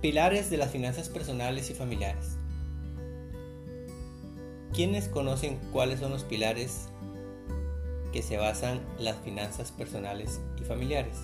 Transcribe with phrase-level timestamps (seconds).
[0.00, 2.38] Pilares de las finanzas personales y familiares.
[4.72, 6.88] ¿Quiénes conocen cuáles son los pilares
[8.10, 11.18] que se basan las finanzas personales y familiares?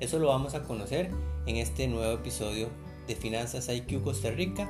[0.00, 1.10] Eso lo vamos a conocer
[1.44, 2.70] en este nuevo episodio
[3.06, 4.66] de Finanzas IQ Costa Rica,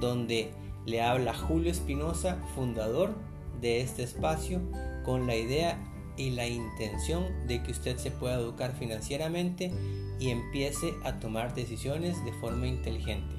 [0.00, 0.50] donde
[0.84, 3.14] le habla Julio Espinosa, fundador
[3.60, 4.60] de este espacio,
[5.04, 5.78] con la idea
[6.16, 9.72] y la intención de que usted se pueda educar financieramente
[10.22, 13.34] y empiece a tomar decisiones de forma inteligente.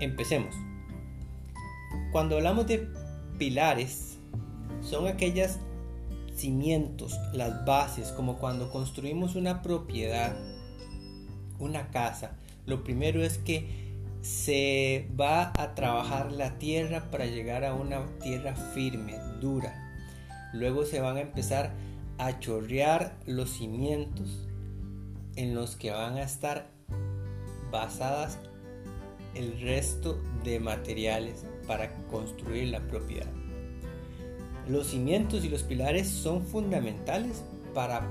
[0.00, 0.56] Empecemos.
[2.10, 2.88] Cuando hablamos de
[3.38, 4.18] pilares,
[4.82, 5.58] son aquellos
[6.34, 10.34] cimientos, las bases, como cuando construimos una propiedad,
[11.60, 12.36] una casa.
[12.66, 18.56] Lo primero es que se va a trabajar la tierra para llegar a una tierra
[18.56, 19.86] firme, dura.
[20.52, 21.72] Luego se van a empezar
[22.20, 24.46] a chorrear los cimientos
[25.36, 26.70] en los que van a estar
[27.70, 28.36] basadas
[29.34, 33.30] el resto de materiales para construir la propiedad.
[34.68, 37.42] Los cimientos y los pilares son fundamentales
[37.74, 38.06] para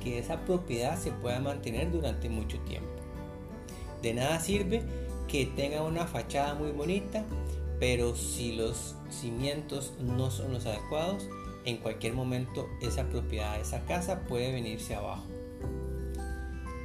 [0.00, 2.88] que esa propiedad se pueda mantener durante mucho tiempo.
[4.00, 4.84] De nada sirve
[5.26, 7.24] que tenga una fachada muy bonita,
[7.80, 11.28] pero si los cimientos no son los adecuados,
[11.64, 15.26] en cualquier momento esa propiedad, esa casa puede venirse abajo.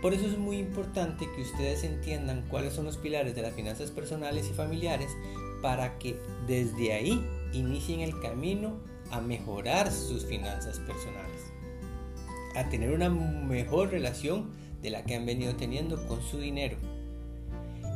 [0.02, 3.90] Por eso es muy importante que ustedes entiendan cuáles son los pilares de las finanzas
[3.90, 5.16] personales y familiares
[5.62, 11.54] para que desde ahí inicien el camino a mejorar sus finanzas personales,
[12.56, 16.76] a tener una mejor relación de la que han venido teniendo con su dinero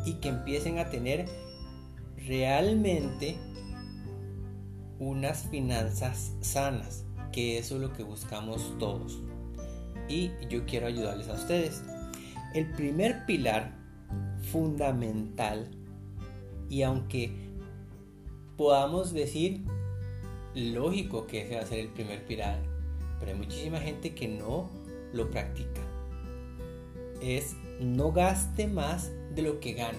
[0.05, 1.25] y que empiecen a tener
[2.25, 3.35] realmente
[4.99, 9.19] unas finanzas sanas, que eso es lo que buscamos todos.
[10.09, 11.83] Y yo quiero ayudarles a ustedes.
[12.53, 13.75] El primer pilar
[14.51, 15.69] fundamental,
[16.69, 17.31] y aunque
[18.55, 19.61] podamos decir
[20.55, 22.57] lógico que ese va a ser el primer pilar,
[23.19, 24.69] pero hay muchísima gente que no
[25.13, 25.81] lo practica,
[27.21, 29.97] es no gaste más de lo que gana.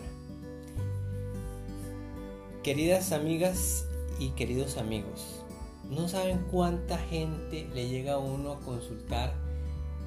[2.62, 3.86] Queridas amigas
[4.18, 5.42] y queridos amigos,
[5.90, 9.32] no saben cuánta gente le llega a uno a consultar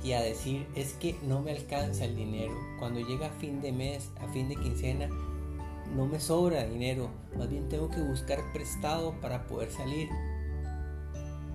[0.04, 2.54] y a decir es que no me alcanza el dinero.
[2.80, 5.10] Cuando llega a fin de mes, a fin de quincena,
[5.96, 7.10] no me sobra dinero.
[7.38, 10.10] Más bien tengo que buscar prestado para poder salir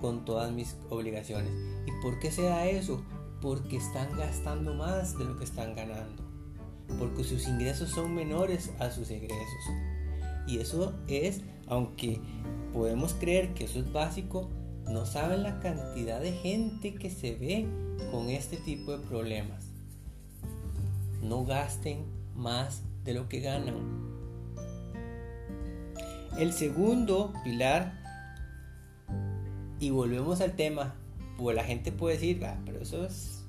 [0.01, 1.51] con todas mis obligaciones.
[1.85, 3.01] ¿Y por qué se da eso?
[3.41, 6.23] Porque están gastando más de lo que están ganando.
[6.99, 9.63] Porque sus ingresos son menores a sus egresos.
[10.47, 12.21] Y eso es, aunque
[12.73, 14.49] podemos creer que eso es básico,
[14.89, 17.67] no saben la cantidad de gente que se ve
[18.11, 19.65] con este tipo de problemas.
[21.21, 22.05] No gasten
[22.35, 23.75] más de lo que ganan.
[26.37, 27.99] El segundo pilar,
[29.79, 30.95] y volvemos al tema,
[31.37, 33.45] pues la gente puede decir, ah, pero eso es,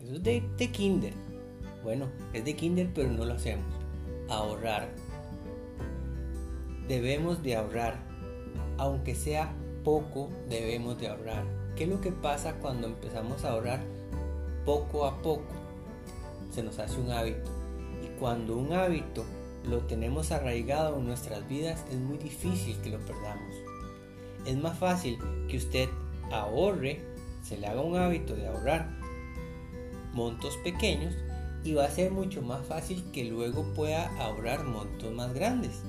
[0.00, 1.14] eso es de, de kinder.
[1.82, 3.66] Bueno, es de kinder, pero no lo hacemos.
[4.28, 4.88] Ahorrar
[6.88, 7.98] debemos de ahorrar.
[8.78, 9.52] Aunque sea
[9.84, 11.44] poco, debemos de ahorrar.
[11.76, 13.80] ¿Qué es lo que pasa cuando empezamos a ahorrar
[14.64, 15.44] poco a poco?
[16.50, 17.50] Se nos hace un hábito.
[18.02, 19.24] Y cuando un hábito
[19.64, 23.54] lo tenemos arraigado en nuestras vidas, es muy difícil que lo perdamos.
[24.46, 25.88] Es más fácil que usted
[26.30, 27.00] ahorre,
[27.42, 28.88] se le haga un hábito de ahorrar
[30.12, 31.14] montos pequeños
[31.62, 35.82] y va a ser mucho más fácil que luego pueda ahorrar montos más grandes.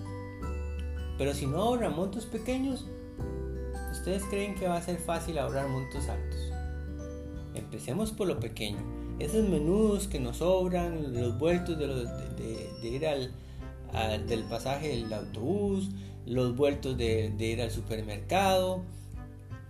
[1.18, 2.86] Pero si no ahorran montos pequeños,
[3.92, 6.40] ¿ustedes creen que va a ser fácil ahorrar montos altos?
[7.56, 8.78] Empecemos por lo pequeño.
[9.20, 15.90] Esos menudos que nos sobran, los vueltos de, ir al, del pasaje del autobús,
[16.28, 18.84] los vueltos de, de ir al supermercado.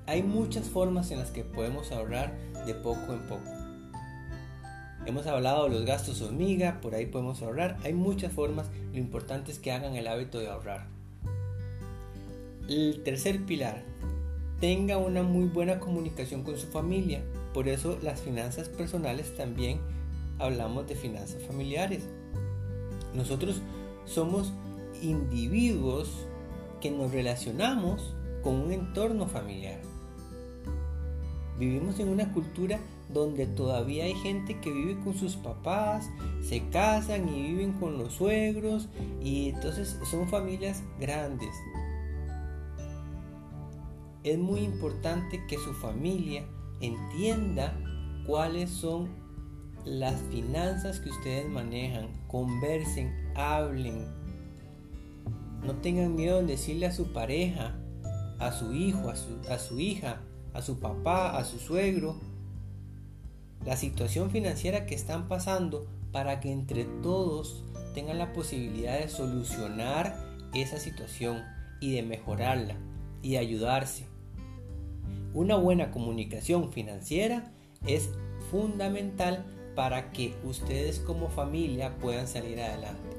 [0.06, 3.50] Hay muchas formas en las que podemos ahorrar de poco en poco.
[5.06, 7.78] Hemos hablado de los gastos hormiga, por ahí podemos ahorrar.
[7.86, 10.97] Hay muchas formas, lo importante es que hagan el hábito de ahorrar.
[12.68, 13.86] El tercer pilar,
[14.60, 17.24] tenga una muy buena comunicación con su familia.
[17.54, 19.80] Por eso las finanzas personales también
[20.38, 22.04] hablamos de finanzas familiares.
[23.14, 23.62] Nosotros
[24.04, 24.52] somos
[25.02, 26.10] individuos
[26.82, 29.80] que nos relacionamos con un entorno familiar.
[31.58, 32.80] Vivimos en una cultura
[33.14, 36.10] donde todavía hay gente que vive con sus papás,
[36.42, 38.90] se casan y viven con los suegros
[39.24, 41.56] y entonces son familias grandes
[44.32, 46.46] es muy importante que su familia
[46.82, 47.74] entienda
[48.26, 49.10] cuáles son
[49.86, 54.06] las finanzas que ustedes manejan, conversen, hablen.
[55.64, 57.76] No tengan miedo en decirle a su pareja,
[58.40, 60.22] a su hijo, a su, hija,
[60.54, 62.20] a su papá, a su suegro,
[63.66, 67.64] la situación financiera que están pasando para que entre todos
[67.94, 70.16] tengan la posibilidad de solucionar
[70.54, 71.44] esa situación
[71.80, 72.76] y de mejorarla
[73.22, 74.17] y ayudarse.
[75.38, 77.52] Una buena comunicación financiera
[77.86, 78.10] es
[78.50, 79.46] fundamental
[79.76, 83.16] para que ustedes como familia puedan salir adelante.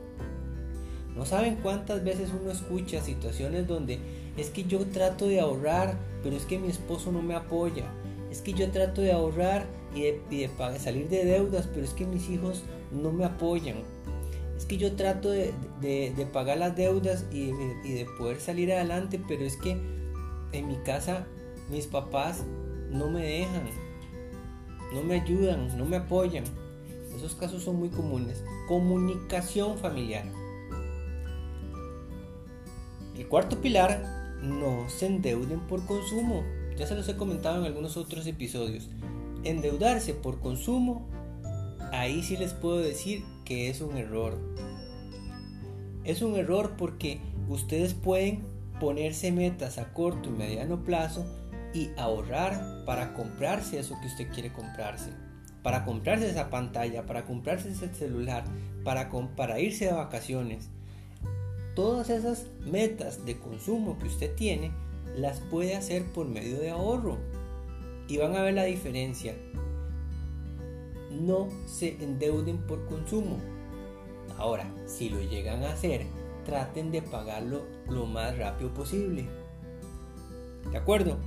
[1.15, 4.01] No saben cuántas veces uno escucha situaciones donde
[4.37, 7.85] es que yo trato de ahorrar, pero es que mi esposo no me apoya.
[8.33, 10.51] Es que yo trato de ahorrar y de,
[10.81, 13.77] salir de deudas, pero es que mis hijos no me apoyan.
[14.57, 15.55] Es que yo trato de,
[16.33, 17.53] pagar las deudas y,
[17.85, 19.81] y de poder salir adelante, pero es que
[20.51, 21.29] en mi casa
[21.71, 22.45] mis papás
[22.91, 23.65] no me dejan,
[24.95, 26.45] no me ayudan, no me apoyan.
[27.15, 28.43] Esos casos son muy comunes.
[28.69, 30.25] Comunicación familiar.
[33.17, 36.45] El cuarto pilar, no se endeuden por consumo.
[36.77, 38.89] Ya se los he comentado en algunos otros episodios.
[39.45, 41.09] Endeudarse por consumo,
[41.93, 44.39] ahí sí les puedo decir que es un error.
[46.05, 48.45] Es un error porque ustedes pueden
[48.81, 51.27] ponerse metas a corto y mediano plazo
[51.79, 55.13] y ahorrar para comprarse eso que usted quiere comprarse.
[55.63, 58.43] Para comprarse esa pantalla, para comprarse ese celular,
[58.83, 60.71] para, irse de vacaciones.
[61.77, 64.73] Todas esas metas de consumo que usted tiene
[65.15, 67.17] las puede hacer por medio de ahorro.
[68.09, 69.37] Y van a ver la diferencia.
[71.13, 73.37] No se endeuden por consumo.
[74.37, 76.07] Ahora, si lo llegan a hacer,
[76.45, 79.29] traten de pagarlo lo más rápido posible.
[80.73, 81.19] ¿De acuerdo?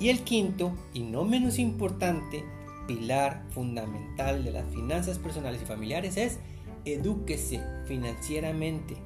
[0.00, 2.42] Y el quinto, y no menos importante,
[2.88, 6.38] pilar fundamental de las finanzas personales y familiares es
[6.86, 8.96] edúquese financieramente,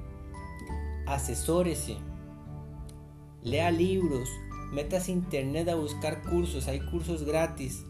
[1.06, 1.96] asesórese,
[3.43, 4.29] lea libros,
[4.73, 7.85] metas internet a buscar cursos, hay cursos gratis.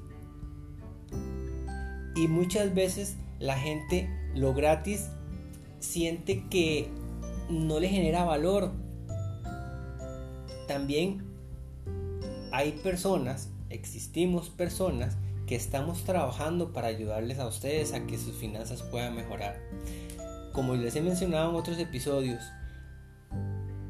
[2.16, 5.10] Y muchas veces la gente lo gratis
[5.78, 6.88] siente que
[7.50, 8.72] no le genera valor.
[10.66, 11.23] También
[12.54, 15.16] hay personas, existimos personas
[15.48, 19.60] que estamos trabajando para ayudarles a ustedes a que sus finanzas puedan mejorar.
[20.52, 22.44] Como les he mencionado en otros episodios,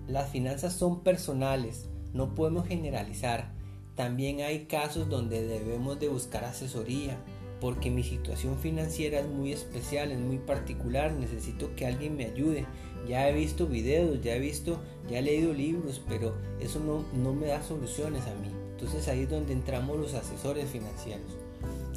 [0.08, 3.52] las finanzas son personales, no podemos generalizar.
[3.96, 7.19] También hay casos donde debemos de buscar asesoría,
[7.64, 12.66] porque mi situación financiera es muy especial, es muy particular, necesito que alguien me ayude.
[13.08, 17.32] Ya he visto videos, ya he visto, ya he leído libros, pero eso no, no
[17.32, 18.49] me da soluciones a mí.
[18.72, 21.38] Entonces ahí es donde entramos los asesores financieros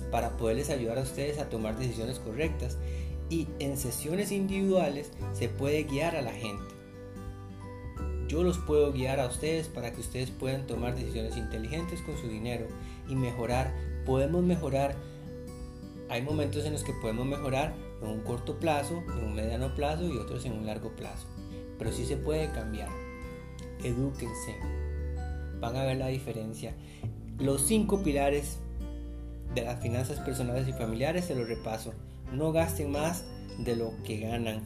[0.10, 2.78] para poderles ayudar a ustedes a tomar decisiones correctas
[3.30, 6.64] y en sesiones individuales se puede guiar a la gente.
[8.30, 12.30] Yo los puedo guiar a ustedes para que ustedes puedan tomar decisiones inteligentes con su
[12.30, 12.68] dinero
[13.10, 13.74] y mejorar.
[14.06, 14.96] Podemos mejorar.
[16.10, 20.06] Hay momentos en los que podemos mejorar en un corto plazo, en un mediano plazo
[20.06, 21.28] y otros en un largo plazo.
[21.78, 22.90] Pero sí se puede cambiar.
[23.84, 24.56] Edúquense
[25.60, 26.74] van a ver la diferencia.
[27.40, 28.60] Los cinco pilares
[29.54, 31.94] de las finanzas personales y familiares se los repaso.
[32.34, 33.26] No gasten más
[33.60, 34.64] de lo que ganan.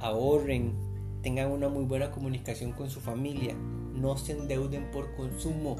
[0.00, 0.74] Ahorren.
[1.22, 3.54] Tengan una muy buena comunicación con su familia.
[3.54, 5.76] No se endeuden por consumo.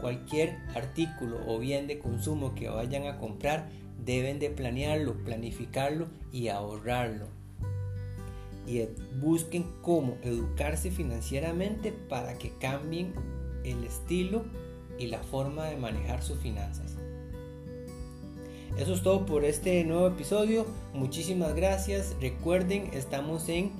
[0.00, 3.68] Cualquier artículo o bien de consumo que vayan a comprar
[4.04, 7.38] deben de planearlo, planificarlo y ahorrarlo
[8.68, 8.86] y
[9.20, 13.14] busquen cómo educarse financieramente para que cambien
[13.64, 14.44] el estilo
[14.98, 16.96] y la forma de manejar sus finanzas.
[18.78, 20.66] Eso es todo por este nuevo episodio.
[20.92, 22.14] Muchísimas gracias.
[22.20, 23.72] Recuerden, estamos en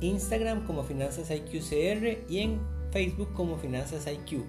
[0.00, 4.44] Instagram como Finanzas IQCR y en Facebook como Finanzas IQ.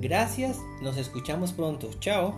[0.00, 1.90] Gracias, nos escuchamos pronto.
[2.00, 2.34] Chao.